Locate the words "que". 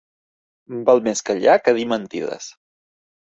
1.67-1.75